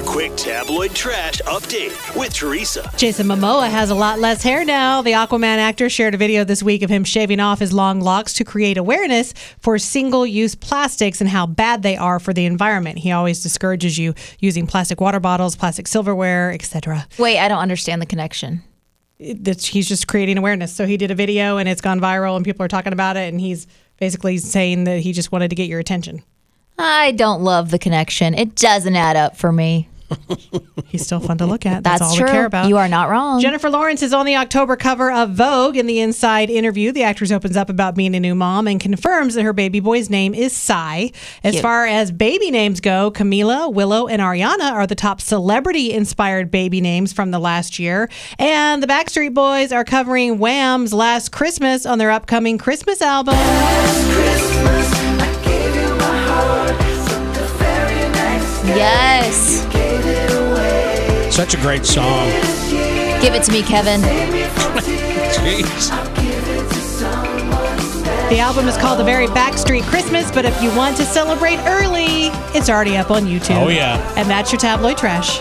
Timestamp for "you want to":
70.62-71.04